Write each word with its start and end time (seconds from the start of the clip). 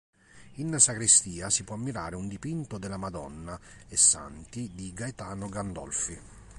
In 0.55 0.79
sacrestia, 0.79 1.51
si 1.51 1.63
può 1.63 1.75
ammirare 1.75 2.15
un 2.15 2.27
dipinto 2.27 2.79
della 2.79 2.97
Madonna 2.97 3.59
e 3.87 3.95
Santi 3.97 4.71
di 4.73 4.91
Gaetano 4.93 5.47
Gandolfi. 5.47 6.19